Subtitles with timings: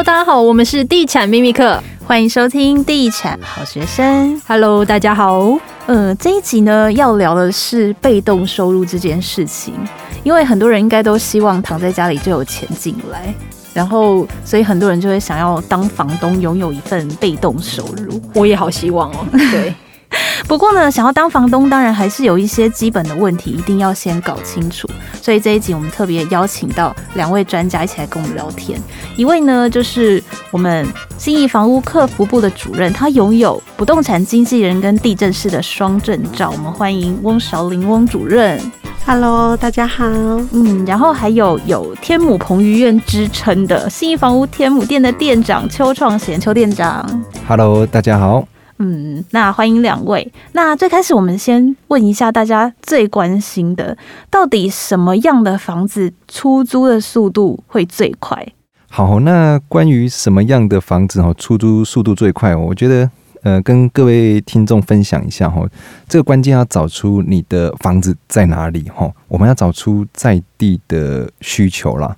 [0.00, 4.40] Hello，大家好，我们是地产秘密课，欢迎收听地产好学生。
[4.48, 5.58] Hello，大家好。
[5.84, 9.74] 呃，这一集呢要聊的是被动收入这件事情，
[10.22, 13.34] 因为很多人应该都希望躺在家里就有钱进来，
[13.74, 18.18] 然后所以很多人就会想要当房东，拥有一份被动收入。
[18.34, 19.26] 我也好希望哦。
[19.32, 19.74] 对。
[20.48, 24.88] 不过呢，想要当房东，当然还是有一些基本的问题，一定要先搞清楚。
[25.22, 28.80] 所以这一集我们特别邀请到两位专家一起来跟我们聊天。
[29.16, 30.86] 一位呢，就是我们
[31.16, 36.50] 新义房屋客服部的主任，他拥有不动产经纪人跟地震师的双证照。
[36.50, 38.60] 我们欢迎翁韶林翁主任。
[39.06, 40.04] Hello，大家好。
[40.04, 47.24] 嗯，然后还有有天母彭于晏之称的信义房屋天母店的店长邱创贤邱店长。
[47.46, 48.44] Hello，大家好。
[48.82, 50.32] 嗯，那欢迎两位。
[50.52, 53.94] 那最开始我们先问一下大家最关心的，
[54.30, 58.42] 到底什么样的房子出租的速度会最快？
[58.88, 63.10] 好，那关于什么样的房子哈出租速度最快，我觉得
[63.42, 65.62] 呃跟各位听众分享一下哈，
[66.08, 72.16] 这个关键要找出你的房子在哪里哈，我们要找出在地的需求啦。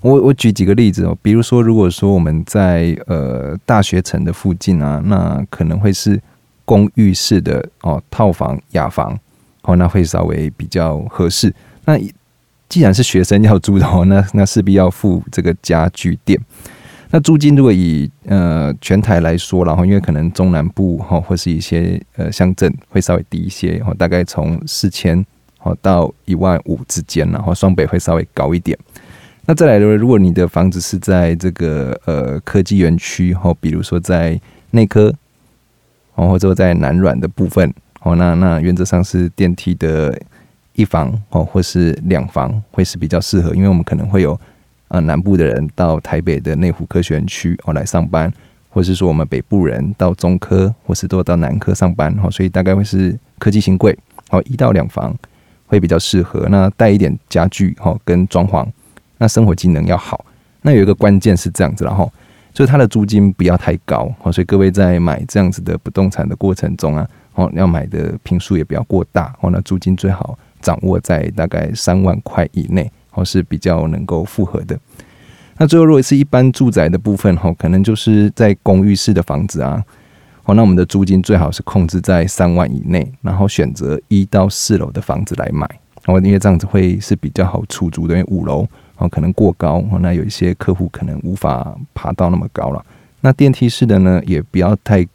[0.00, 6.20] 我我举几个例子哦，比如说，如果说我们在呃大学城的附近啊，那可能会是
[6.64, 9.18] 公寓式的哦套房雅房
[9.62, 11.52] 哦，那会稍微比较合适。
[11.84, 11.98] 那
[12.68, 16.38] 既然是学生要租的话，那那势必要付这个家具店。
[17.10, 25.24] 那租金如果以呃全台来说，然后因为可能中南部哈或是一些呃乡镇会稍微低一些，然后大概从四千
[25.62, 28.76] 哦到一万五之间，然后双北会稍微高一点。
[29.48, 34.38] 那再来，如果你的房子是在这个呃科技园区哦，比如说在
[34.72, 35.14] 内科
[36.16, 40.20] 哦，或者在南软的部分哦，那那原则上是电梯的
[40.72, 44.36] 一房哦，或是两房会是比较适合，因为我们可能会有
[44.88, 48.32] 呃南部的人到台北的内湖科学园区哦来上班，
[48.68, 53.96] 或是说我们北部人到中科或是都到南科上班哦，所以大概会是科技新贵
[54.30, 55.16] 哦，一到两房
[55.68, 58.66] 会比较适合，那带一点家具哦跟装潢。
[59.18, 60.24] 那生活机能要好，
[60.62, 62.12] 那有一个关键是这样子，然后
[62.52, 74.78] 就是它的租金不要太高哦，所以各位在买这样子的不动产的过程中啊，哦，要买的坪数也不要过大，哦，那租金最好掌握在大概三万块以内，哦，是比较能够复合的。
[75.58, 79.82] 那最后如果是一般住宅的部分，哈，可能就是在公寓式的房子啊，
[80.44, 85.66] 哦，那我们的租金最好是控制在三万以内，然后选择一到四楼的房子来买，
[86.06, 88.66] 哦，因为这样子会是比较好出租的，因为五楼。
[88.98, 92.84] 哦，可能过高，那有一些客户可能无法爬到那么高了。
[93.20, 95.06] 那电梯式的呢，也不要太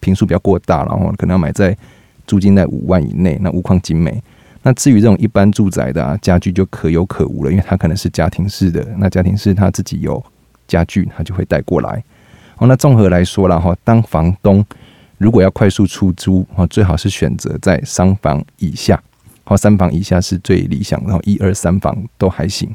[0.00, 1.76] 平数比较过大，然后可能要买在
[2.26, 4.22] 租金在五万以内，那屋况精美。
[4.62, 10.22] 那至于这种一般住宅的啊，家具就可有可无了，因为它可能是家庭式的，那家庭式他自己有
[10.68, 12.02] 家具，他就会带过来。
[12.58, 14.64] 哦，那综合来说了哈，当房东
[15.16, 19.02] 如果要快速出租，哦，最好是选择在三房以下，
[19.44, 22.70] 哦，三房以下是最理想，然后一二三房都还行。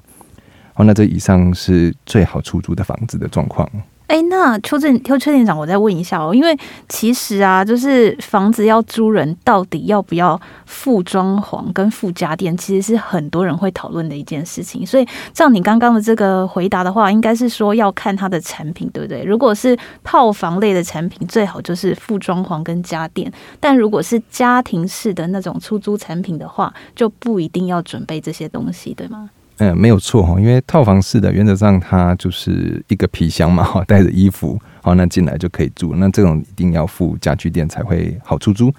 [0.75, 3.69] 哦，那这以上是最好出租的房子的状况。
[4.07, 6.55] 哎，那邱正邱邱店长，我再问一下哦，因为
[6.87, 14.85] 其实啊，就是房子要租人，到底要不要付装潢跟付家电，其实是很多人会讨论的一件事情。
[14.85, 19.23] 所以，照你刚刚的这个回答的话，应该是说要看它的产品，对不对？
[19.23, 23.27] 如果是套房类的产品，最好就是付装潢跟家电；
[23.59, 29.31] 但如果是家庭式的那种出租产品的话，就不一定要准备这些东西，对吗？
[29.57, 35.95] 嗯，没有错哈，因为套房式的原则上它就是一个皮箱嘛，哈，带着衣服，好，那进来就可以住。
[35.95, 38.73] 那这种一定要付家具店才会好出租。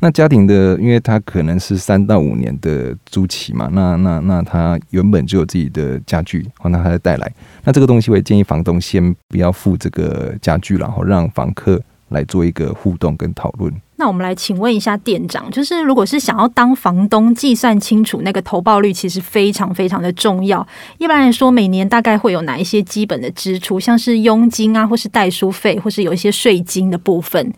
[0.00, 7.32] 那家庭的，因为它可能是三到五年的租期嘛，那那那它原本就有自己的家具，好，那它再带来，
[7.64, 13.72] 那这个东西我也建议房东先不要付这个家具，然后让房客来做一个互动跟讨论。
[14.00, 20.64] 那我们来请问一下店长，就是如果是想要当房东，计算清楚那个投报率，其实非常非常的重要。
[20.98, 27.52] 一般来说，每年大概会有哪一些基本的支出，像是佣金啊，或是代书费，或是有一些税金的部分，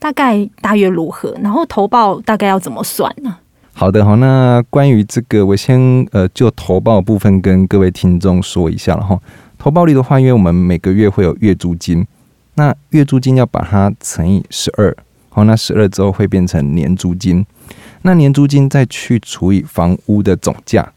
[0.00, 1.36] 大概大约如何？
[1.40, 3.36] 然后投报大概要怎么算呢？
[3.72, 9.16] 好的，好，那关于这个，我先呃就投报部分跟各位听众说一下了哈。
[9.56, 12.04] 投报率的话，因为我们每个月会有月租金，
[12.54, 14.92] 那月租金要把它乘以十二。
[15.36, 17.44] 好，那十二之后会变成年租金，
[18.00, 20.90] 那年租金再去除以房屋的总价。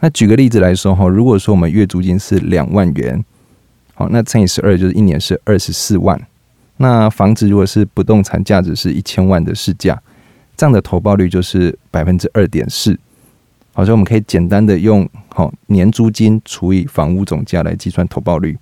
[0.00, 3.24] 那举个例子来说哈，如果说我们月租金是两万元，
[3.94, 6.20] 好，那乘以十二就是一年是二十四万。
[6.78, 9.96] 那房子如果是不动产价值是一千万的市价，
[10.56, 12.98] 这样的投报率就是百分之二点四。
[13.72, 18.58] 好，所以我们可以简单的用好年租金除以房屋总价来计算投报率。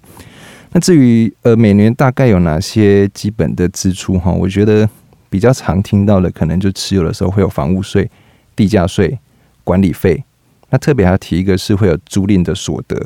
[0.73, 4.87] 那至于呃每年大概有哪些基本的支出哈，我觉得
[5.35, 8.09] 比较常听到的可能就持有的时候会有房屋税、
[8.55, 9.19] 地价税、
[9.65, 10.23] 管理费。
[10.71, 12.97] 那特别还要提一个是会有租赁的所得，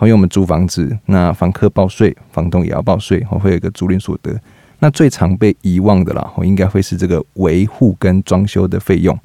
[0.00, 4.36] 因为我们租房子，那房客报税，房东也要报税，会有一个租赁所得。
[4.80, 9.16] 那最常被遗忘的啦，应该会是这个维护跟装修的费用。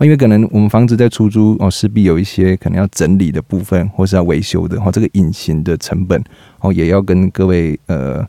[0.00, 6.24] 因为可能我们房子在出租哦，势必有一些可能要整理的部分，或是要维修的，哦，这个隐形的成本
[6.60, 8.26] 哦，也要跟各位呃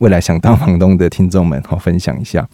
[0.00, 2.46] 未来想当房东的听众们哦分享一下。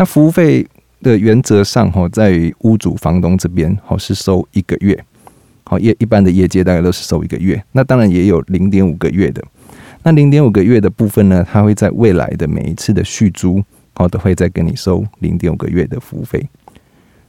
[0.00, 0.66] 那服务费
[1.02, 4.98] 的原则上哈，在屋主房东这边哈是收一个月，
[5.64, 9.44] 好业一般的业界大概都是收一个月，那当然也有零点五个月的。
[10.02, 13.62] 那零点五个月的部分呢，它会在未来的每一次的续租
[13.96, 16.48] 哦，都会再跟你收零点五个月的服务费。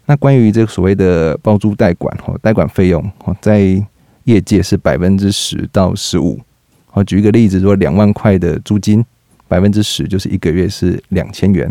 [0.06, 3.86] 那关于这个所谓的包租代管哈，代管费用哈，在
[4.24, 6.40] 业界是百分之十到十五。
[6.86, 9.04] 好举一个例子，说两万块的租金，
[9.50, 11.70] 百分之十就是一个月是两千元，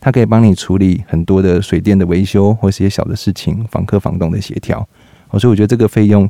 [0.00, 4.86] 它可以帮你处理很多的水电的维修或是一些小的事情，房客房东的协调。
[5.32, 6.28] 所以我觉得这个费用，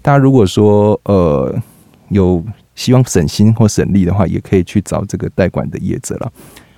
[0.00, 1.54] 大家如果说呃
[2.10, 2.44] 有
[2.74, 6.32] 希望省心或省力的话，也可以去找这个代管的业者了。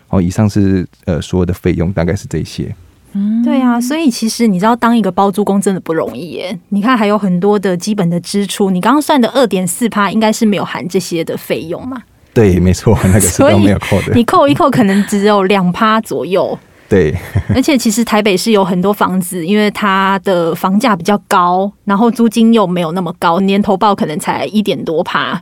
[0.08, 2.74] 好，以上是呃所有的费用，大概是这些。
[3.12, 6.58] 嗯，对啊，所以其实你知道，当一个包租公真的不容易耶。
[6.68, 12.02] 你看，还有很多的基本的支出，你刚刚算的二点四趴，应该是没有含这些的费用嘛？
[12.32, 14.14] 对，没错，那个是都没有扣的。
[14.14, 16.58] 你扣一扣，可能只有两趴左右。
[16.88, 17.14] 对，
[17.54, 25.40] 而且其实台北市有很多房子，因为它的房价比较高，然后租金又没有那么高，年投报可能才一点多趴。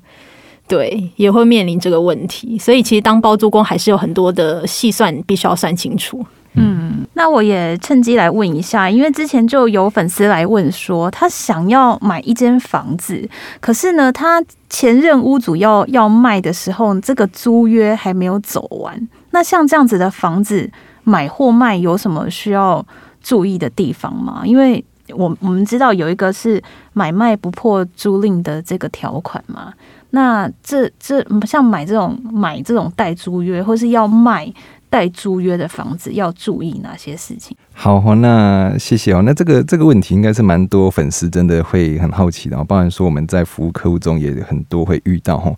[0.67, 2.59] 对，也会面临这个问题。
[2.59, 6.23] 所以其实当包租公还是有很多的细算，必须要算清楚。
[6.55, 13.29] 嗯，那我也趁机来问一下，因为之前就有粉丝来问说，他想要买一间房子，
[13.61, 19.09] 可是呢，他前任屋主要要卖的时候，这个租约还没有走完。
[19.31, 20.69] 那像这样子的房子
[21.05, 22.85] 买或卖，有什么需要
[23.23, 24.43] 注意的地方吗？
[24.45, 26.61] 因为我我们知道有一个是
[26.93, 29.73] 买卖不破租赁的这个条款嘛。
[30.11, 34.53] 那这这像买这种买这种带租约，或是要卖。
[34.91, 37.57] 带租约的房子要注意哪些事情？
[37.75, 39.23] 好，那谢谢哦。
[39.23, 45.55] 那这个这个问题应该是蛮多粉丝真的会很好奇的哦，包含说我们在服务客户中也很多会遇到哈。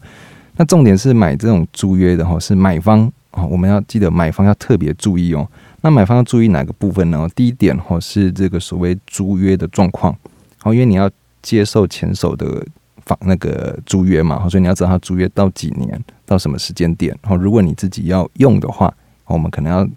[0.57, 5.47] 那重点是买这种租约的哈，是买方哦，我们要记得买方要特别注意哦。
[5.81, 7.29] 那买方要注意哪个部分呢？
[7.35, 10.13] 第一点哈是这个所谓租约的状况，
[10.65, 11.09] 哦，因为你要
[11.41, 12.67] 接受前手的
[13.07, 17.17] 房那个租约嘛，所以你要知道他租约到几年，到什么时间点。
[17.23, 18.93] 然后如果你自己要用的话。
[19.33, 19.89] 我们可能要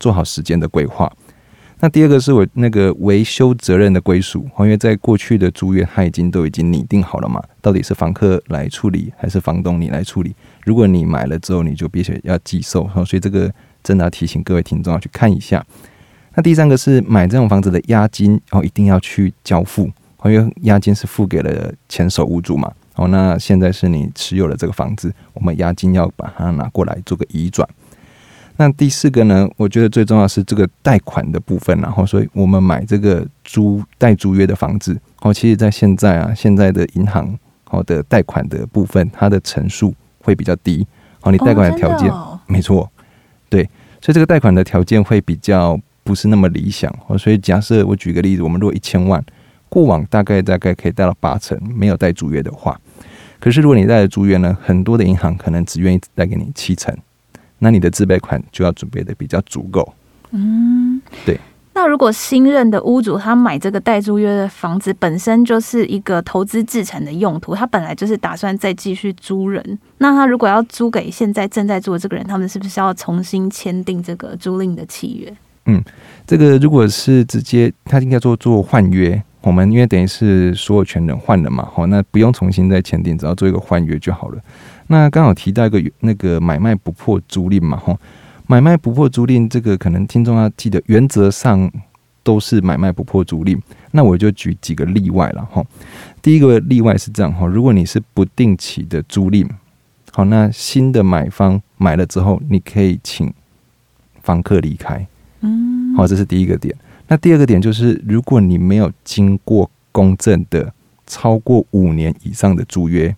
[0.00, 1.10] 做好时间的规划。
[1.80, 10.34] 那第二个是我那个维修责任的归属，因为在过去的租约，它已经都已经拟定好了嘛，到底是房客来处理还是房东你来处理？
[10.64, 12.90] 如果你买了之后，你就必须要继受。
[13.06, 13.48] 所以这个
[13.84, 15.64] 真的要提醒各位听众要去看一下。
[16.34, 19.88] 那第三个是买这种房子的押金，哦，一定要去交付，
[20.24, 22.72] 因为押金是付给了前手屋主嘛。
[22.96, 27.68] 哦，那现在是你持有了这个房子，我们押金要把它拿过来做个移转。
[28.60, 29.48] 那第四个呢？
[29.56, 40.84] 我觉得最重要是这个贷款的部分，然后所以我们买这个租带租约的房子，哦，其实在现在啊，现在的银行好的贷款的部分，它的成数会比较低，
[41.22, 42.12] 哦，你贷款的条件，
[42.48, 42.90] 没错，
[43.48, 43.62] 对，
[44.00, 49.24] 所以这个贷款的条件会比较不是那么理想，哦，所以假设我举个例子，我们如果一千万，
[49.68, 52.76] 过往大概大概可以贷到八成，没有带租约的话，
[53.38, 56.92] 可是如果你带了租约呢，很多的银行可能只愿意贷给你七成。
[57.58, 59.94] 那你的自备款就要准备的比较足够。
[60.30, 61.38] 嗯，对。
[61.74, 69.78] 那如果新任的屋主他买这个代租约的房子，本身就是一个投资制成的用途，他本来就是打算再继续租人。
[69.98, 75.32] 那他如果要租给现在正在住的这个人，他们是不是要重新签订这个租赁的契约？
[75.66, 75.80] 嗯，
[76.26, 79.22] 这个如果是直接，他应该做做换约。
[79.40, 84.42] 我们因为等于是所有权人换了嘛，好，那不用重新再签订，只要做一个换约就好了。
[84.88, 87.98] 那刚好提到一个那个买卖不破租赁嘛，吼，
[88.46, 91.70] 买卖不破租赁这个可能听众要记得，原则上
[92.22, 93.58] 都是买卖不破租赁。
[93.90, 95.66] 那我就举几个例外了，吼。
[96.22, 99.46] 第一个例外是这样，哈，如果你是不定期的租赁，
[100.10, 103.30] 好，那新的买方买了之后，你可以请
[104.22, 105.06] 房客离开，
[105.42, 106.74] 嗯，好，这是第一个点。
[107.08, 110.72] 那第二个点就是，如果你没有经过公证的
[111.06, 113.14] 超过五年以上的租约。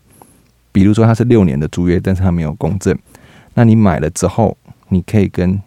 [0.73, 2.97] 比如说他是六年的租约，但是他没有公证，
[3.55, 4.57] 那你买了之后，
[4.89, 5.61] 你可以跟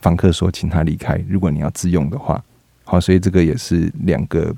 [0.00, 1.22] 房客说，请他离开。
[1.28, 2.42] 如果你要自用的话，
[2.84, 4.54] 好，所以这个也是两个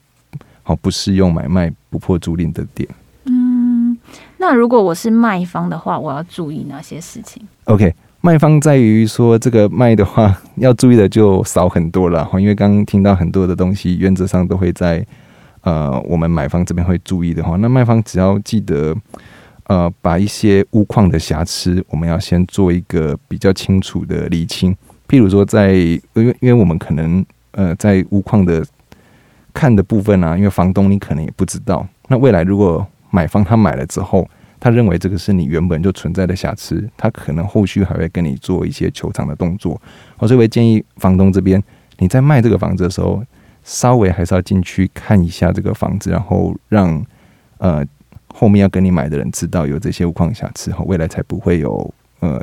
[0.63, 2.89] 好不适用买卖不破租赁的点。
[3.25, 3.97] 嗯，
[4.39, 15.05] 那如果我是卖方的话，我要注意哪些事情？OK，卖方在于说这个卖的话，要注意的就少很多了哈，因为刚刚听到很多的东西，原则上都会在
[15.63, 18.97] 呃我们买方这边会注意的话，那卖方只要记得
[19.71, 24.77] 呃把一些屋况的瑕疵，我们要先做一个比较清楚的厘清。
[25.09, 28.67] 譬如说在，因为因为我们可能呃在屋况的
[29.55, 31.87] 看的部分啊，因为房东你可能也不知道。
[32.09, 39.81] 那未来如果买方他买了之后，他认为这个是你原本就存在的瑕疵，他可能后续还会跟你做一些求偿的动作。
[40.19, 41.63] 我所以会建议房东这边，
[41.99, 43.23] 你在卖这个房子的时候，
[43.63, 47.01] 稍微还是要进去看一下这个房子，然后让
[47.59, 47.87] 呃
[48.41, 52.41] 后面要跟你买的人知道有这些物况瑕疵，后未来才不会有呃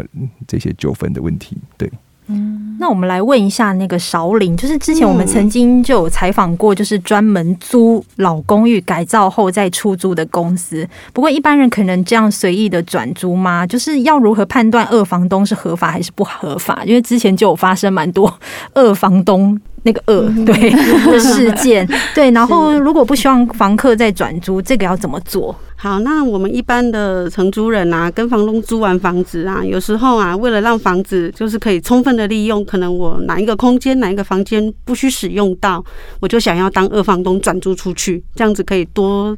[0.47, 1.57] 这些纠纷的问题。
[1.75, 1.91] 对。
[2.27, 10.87] 嗯，那我们来问一下那个韶林，就是之前我们曾经就有采访过，就是专门租老公寓改造后再出租的公司。
[11.13, 13.65] 不过一般人可能这样随意的转租吗？
[13.65, 16.83] 就是要如何判断二房东是合法还是不合法？
[16.85, 18.31] 因为之前就有发生蛮多
[18.73, 19.59] 二房东。
[19.87, 20.69] 那个恶对
[21.09, 25.55] 的事件，对，然后如果不希望房客再转租，这个要怎么做？
[25.77, 35.81] 好，那我们一般的承租人啊，跟房东租完房子啊，有时候啊，为了让房子就是可以充分的利用，可能我哪一个空间、哪一个房间不需使用到，
[36.19, 39.37] 我就想要当二房东转租出去，这样子可以多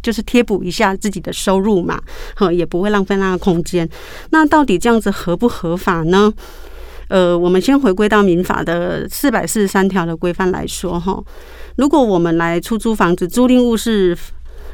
[0.00, 1.98] 就是贴补一下自己的收入嘛，
[2.36, 3.88] 哈，也不会浪费那个空间。
[4.30, 6.32] 那到底这样子合不合法呢？
[7.08, 11.22] 呃，我们先回归到民法的四百四十三条的规范来说哈，
[11.76, 14.16] 如果我们来出租房子，租赁物是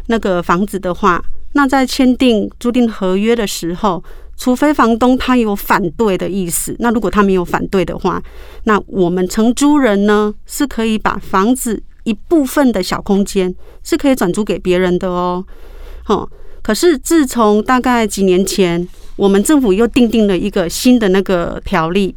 [0.06, 1.22] 那个房子的话，
[1.52, 4.02] 那在签订租赁合约的时候，
[4.36, 8.22] 除非房东他有反对的意思，那如果他没有反对的话，
[8.64, 15.44] 那我们承租人呢是可以把房子一部分的小空间是可以转租给别人的哦。
[16.02, 16.28] 好，
[16.62, 18.88] 可是自从大概几年前。
[19.16, 22.14] 我们政府又订定了一个新的那个条例，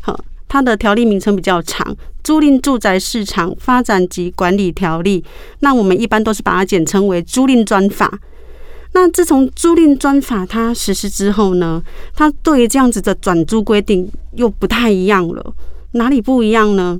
[0.00, 1.92] 好，它的条例名称比较长，
[2.22, 5.20] 《租赁住宅市场发展及管理条例》。
[5.58, 8.20] 那我们一般都是把它简称为租赁专法。
[8.92, 11.82] 那自从租赁专法它实施之后呢，
[12.14, 15.52] 它对于这样子的转租规定又不太一样了。
[15.92, 16.98] 哪里不一样呢？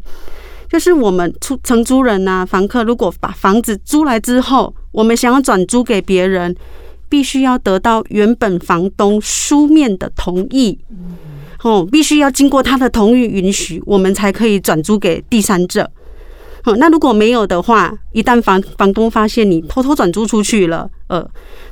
[0.69, 6.55] 就是我们出承租人呐、啊，房客如果把房子租来之后，我们想要转租给别人。
[7.11, 10.79] 必须要得到原本房东书面的同意，
[11.63, 15.91] 哦，必须要经过他的同意允许，我们才可以转租给第三者。
[16.63, 21.27] 好，那如果没有的话，一旦房房东发现你偷偷转租出去了，呃，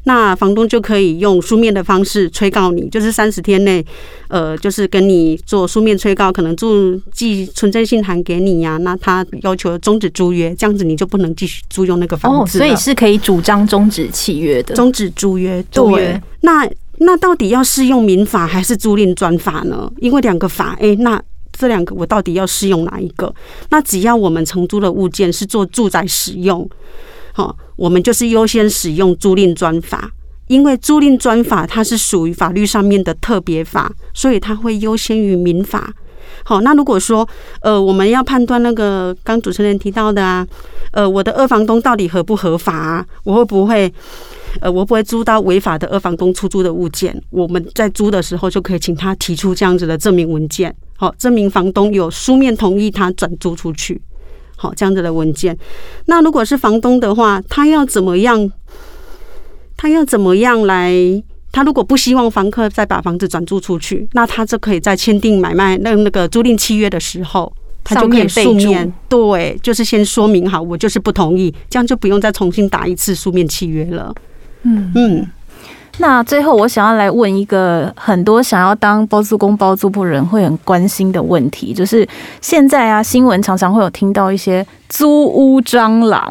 [0.04, 3.84] 那房东就可以用书面的方式催告你，就是三十天内，
[4.28, 8.78] 呃，就是跟你做书面催告，可能就寄存证信函给你呀、啊。
[8.78, 15.62] 那他要求终止租约，这样子你就不能继续租用那个房子、哦、所以是可以主张终止契约的，终止租约。
[15.70, 19.90] 对，那那到底要适用民法还是租赁专法呢？
[19.98, 21.20] 因为两个法，哎、欸，那。
[21.58, 23.34] 这两个我到底要适用哪一个？
[23.70, 26.68] 那只要我们承租的物件是做住宅使用，
[27.32, 30.10] 好，我们就是优先使用租赁专法，
[30.48, 35.92] 因为租赁专法它是属于法律上面的特别法，所以它会优先于民法。
[36.44, 37.28] 好，那如果说
[37.60, 40.46] 呃我们要判断那个刚主持人提到的啊，
[40.92, 43.06] 呃我的二房东到底合不合法啊？
[43.24, 43.92] 我会不会
[44.60, 47.20] 呃我不会租到违法的二房东出租的物件？
[47.30, 50.74] 我们在租的时候就可以请他提出这样子的证明文件。
[50.96, 54.00] 好，证明房东有书面同意他转租出去，
[54.56, 55.56] 好，这样子的文件。
[56.06, 58.50] 那如果是房东的话，他要怎么样？
[59.76, 61.22] 他要怎么样来？
[61.52, 67.50] 他如果不希望房客再把房子转租出去，那他就可以在签订买卖那那个租赁契约的时候，
[67.84, 74.14] 他就可以书面对，就是先说明好，我就是不同意，这样就不用再重新打一次书面契约了。
[74.66, 75.26] 嗯嗯。
[75.98, 82.06] 那最后，我想要来问一个很多想要当包租公包租婆人会很关心的问题，就是
[82.42, 86.30] 现在啊，新闻常常会有听到一些租屋蟑螂，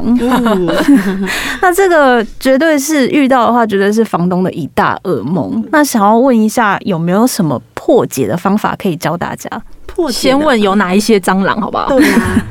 [1.60, 5.60] 那这个绝对是遇到的话，绝对是房东的一大噩梦。
[5.72, 9.50] 那想要问一下，有没有什么破解的方法可以教大家？
[9.86, 11.88] 破解先问有哪一些蟑螂，好不好？
[11.88, 12.46] 对啊，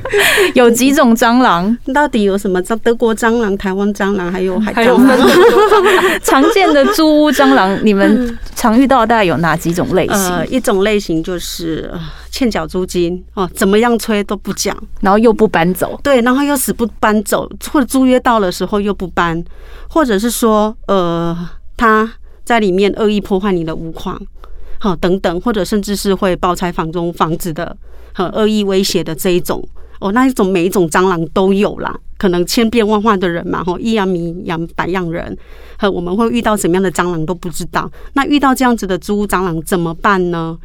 [0.55, 1.77] 有几种蟑螂？
[1.93, 2.75] 到底有什么蟑？
[2.77, 5.29] 德国蟑螂、台湾蟑螂，还有海蟑螂。
[6.23, 10.15] 常见的租屋蟑螂，你们常遇到的大概有哪几种类型？
[10.15, 11.93] 呃，一种类型就是
[12.31, 15.99] 欠缴租金哦，怎么样催都不讲，然后又不搬走。
[16.01, 19.43] 对，然后又死不搬走，或者租约到的时候又不搬，
[19.89, 21.37] 或者是说，呃，
[21.75, 22.09] 他
[22.45, 24.17] 在里面恶意破坏你的屋况。
[24.79, 27.75] 好，等等，或者甚至是会爆拆房中房子的，
[28.13, 29.61] 和恶意威胁的这一种
[29.99, 35.37] 哦，那一种每一种蟑螂都有啦，可能千变万化的人嘛，吼，一样米养百样人，
[35.77, 37.89] 和我们会遇到什么样的蟑螂都不知道。
[38.13, 40.57] 那遇到这样子的租屋蟑螂怎么办呢？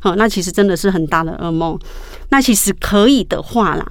[0.00, 1.78] 好，那其实真的是很大的噩梦。
[2.30, 3.86] 那其实可以的话啦，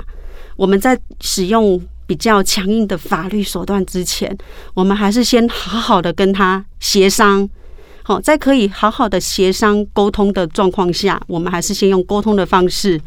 [0.56, 4.38] 我们在使用比较强硬的法律手段之前，
[4.74, 7.50] 我们还是先好好的跟他协商。
[8.07, 12.97] 好，在可以好好的协商沟通的状况下，我们还是先用沟通的方式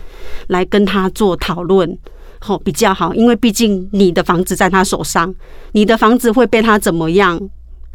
[0.48, 1.98] 来跟他做讨论，
[2.38, 3.14] 好比较好。
[3.14, 5.34] 因为毕竟你的房子在他手上，
[5.72, 7.40] 你的房子会被他怎么样，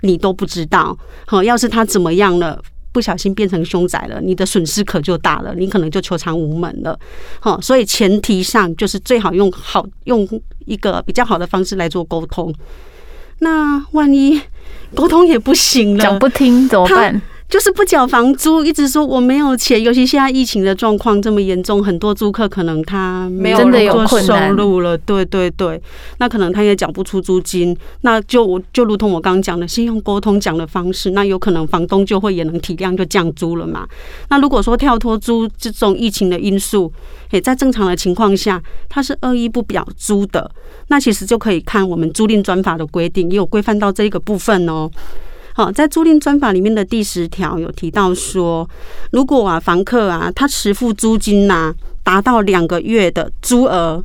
[0.01, 0.97] 你都不知道。
[1.27, 2.59] 好，要是他怎么样了，
[2.91, 6.99] 不小心变成凶宅了，你的损失可就大了，你可能就求偿无门了。
[7.39, 10.27] 好，所以前提上就是最好用好用
[10.65, 12.51] 一个比较好的方式来做沟通。
[13.39, 14.41] 那万一
[14.95, 17.21] 沟通也不行了，讲不听怎么办？
[17.47, 19.81] 就是不缴房租，一直说我没有钱。
[19.81, 24.97] 尤其现在疫情的状况这么严重，很多租客可能他没有做收入了。
[24.97, 25.79] 对对对，
[26.17, 27.75] 那可能他也缴不出租金。
[28.01, 33.87] 那就我就如同我刚刚讲的，先用沟通讲的方式，那有可能房东就会也能体谅，就降租了嘛。
[34.29, 36.91] 那如果说跳脱租这种疫情的因素，
[37.29, 40.49] 也，在正常的情况下，他是恶意不缴租的，
[40.87, 44.89] 那其实就可以看我们租赁专法的规定，也有规范到这个部分哦。
[45.57, 48.69] 好，在租赁专法里面的第十条有提到说，
[49.13, 54.03] 如果啊房客啊他迟付租金呐、达到两个月的租额，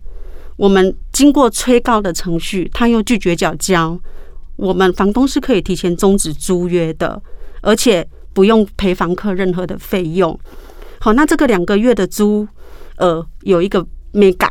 [0.57, 3.99] 我们经过催告的程序，他又拒绝缴交，
[4.55, 7.21] 我们房东是可以提前终止租约的，
[7.63, 10.39] 而且不用赔房客任何的费用。
[11.01, 12.47] 好，那这个两个月的租
[12.99, 14.49] 额有一个 mega，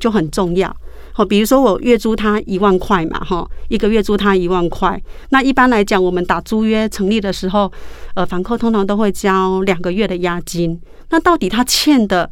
[0.00, 0.76] 就很重要。
[1.20, 4.98] 好，比如说我月租他一万块嘛，哈，一个月租他一万块。
[5.28, 7.70] 那一般来讲，我们打租约成立的时候，
[8.14, 10.80] 呃，房客通常都会交两个月的押金。
[11.10, 12.30] 那到底他欠的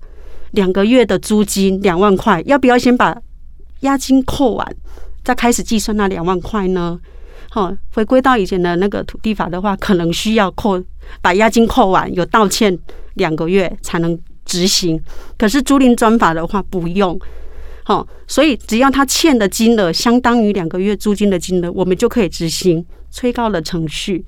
[0.52, 3.14] 两个月的租金两万块，要不要先把
[3.80, 4.66] 押金扣完，
[5.23, 6.99] 再开始计算那两万块呢？
[7.50, 10.83] 好，回归到以前的那个土地法的话，可能需要扣
[11.21, 12.78] 把押金扣完，有到欠
[13.17, 14.99] 两个月才能执行。
[15.36, 17.21] 可是租赁专法的话，不用。
[17.89, 24.23] 好，所以只要他欠的金额相当于两个月租金的金额，我们就可以执行催告的程序。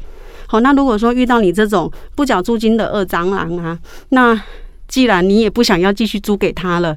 [0.46, 4.42] 好，那如果说遇到你这种不缴租金的二蟑螂啊，那
[4.88, 6.96] 既然你也不想要继续租给他了，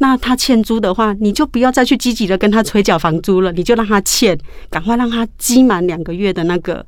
[0.00, 6.84] 那他欠租的话，你就不要再去积极的跟他催缴房租了，你就让他欠，赶快让他积满两个月的那个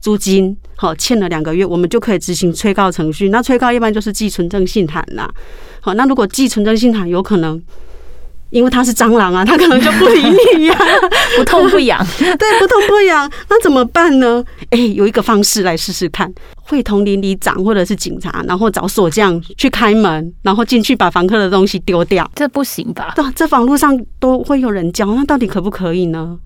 [0.00, 0.56] 租金。
[0.76, 3.30] 好，欠了两个月，我们就可以执行催告程序。
[3.30, 5.28] 那催告一般就是寄存证信函啦。
[5.80, 7.60] 好，那如果寄存证信函，有可能。
[8.50, 10.22] 因为他是蟑螂啊，他可能就不理
[10.56, 10.76] 你呀，
[11.38, 12.04] 不痛不痒。
[12.18, 14.44] 对，不痛不痒，那怎么办呢？
[14.70, 16.32] 哎，有一个方式来试试看，
[16.62, 22.28] 会同邻里长或者是警察，然后找锁匠去开门，然后进去把房客的东西丢掉。
[22.34, 23.12] 这不行吧？
[23.16, 26.38] 这，这网络上都会有人教，那到底可不可以呢？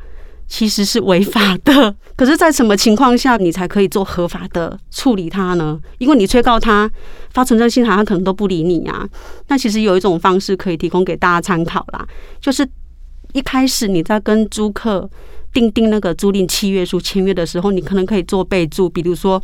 [0.46, 5.78] 其实是违法的， 可是，在什么情况下你才可以做合法的处理它呢？
[5.98, 6.90] 因为你催告他
[7.32, 9.08] 发存证信函，他可能都不理你啊。
[9.48, 12.06] 那其实有一种方式可以提供给大家参考啦，
[12.40, 12.68] 就是
[13.32, 15.08] 一开始你在跟租客
[15.52, 19.42] 订定那个租赁契约书签约的时候，你可能可以做备注，比如说。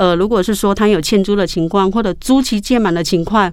[0.00, 3.52] 呃，如果是说他有欠租的情况，或者租期届满的情况，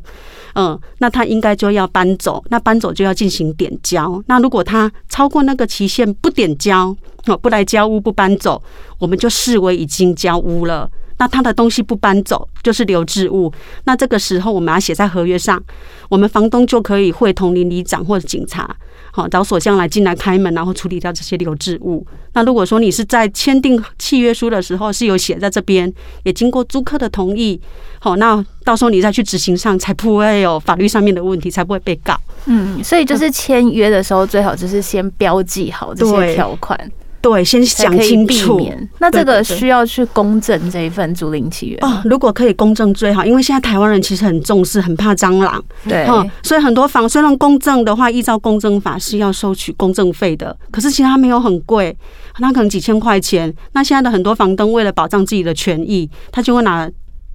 [0.55, 4.23] 嗯，那他应该就要搬走，那搬走就要进行点交。
[4.27, 8.63] 那如果他超过那个期限不点交，哦，不来交屋不搬走，
[8.97, 10.89] 我们就视为已经交屋了。
[11.19, 13.51] 那他的东西不搬走就是留置物，
[13.83, 15.61] 那这个时候我们要写在合约上，
[16.07, 18.73] 我们房东就可以会同邻里长或者警察。
[19.17, 22.05] 好，找锁匠来进来开门，然后处理掉这些留置物。
[22.33, 27.59] 那如果说你是在签订契约书的时候是有写在这边，也经过租客的同意，
[27.97, 32.15] 好，那到时候你再去执行上才不会有法律上面的问题，才不会被告。
[32.45, 36.79] 嗯，所以就是签约的时候最好就是先标记好这些条款。
[37.29, 38.71] 对，先想清楚。
[38.99, 42.01] 那这个需要去公证这一份租赁契约哦。
[42.05, 45.61] 如果可以公证最好，因为现在台湾人其实很重视，很怕蟑螂。
[45.87, 46.07] 对，
[46.41, 51.95] 所以很多房虽然公证的话，依照公证法是要收取公证费的，可是其实它没有很贵，
[52.39, 53.53] 那可能几千块钱。
[53.73, 56.89] 那现在的很多房东为了保障自己的权益，他就会拿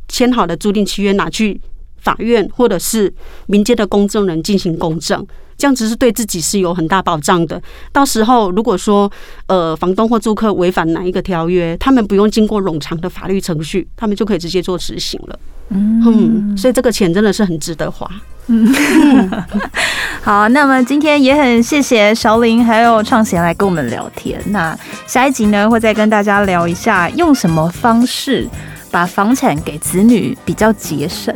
[0.09, 1.61] 签好的租赁契约拿去
[1.99, 3.13] 法院或者是
[3.47, 5.27] 民间的公证人进行公证。
[5.63, 7.63] 这样子是对自己是有很大保障的。
[7.93, 9.09] 到时候如果说
[9.47, 15.39] 呃房东或租客违反哪一个条约，他们不用经过冗长的法律程序，他们就可以直接做执行了。
[15.69, 18.11] 嗯，所以这个钱真的是很值得花。
[18.49, 19.31] 嗯，
[20.21, 24.43] 好，那么今天也很谢谢韶林还有创贤来跟我们聊天。
[24.47, 28.49] 那下一集呢，会再跟大家聊一下用什么方式
[28.91, 31.33] 把房产给子女比较节省。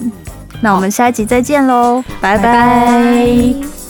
[0.60, 3.85] 那我们下一集再见喽，拜拜。